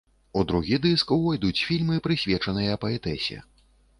У 0.39 0.41
другі 0.51 0.79
дыск 0.85 1.11
увойдуць 1.15 1.63
фільмы, 1.67 1.99
прысвечаныя 2.07 2.79
паэтэсе. 2.87 3.37